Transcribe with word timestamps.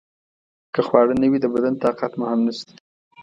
که 0.73 0.81
خواړه 0.87 1.13
نه 1.21 1.27
وي 1.31 1.39
د 1.41 1.45
بدن 1.53 1.73
طاقت 1.83 2.11
مو 2.19 2.25
هم 2.31 2.39
نشته. 2.47 2.73